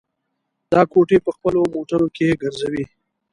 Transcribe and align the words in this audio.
دا 0.71 0.81
کوټې 0.91 1.17
په 1.25 1.31
خپلو 1.35 1.59
موټرو 1.73 2.07
کې 2.15 2.39
ګرځوي. 2.41 2.83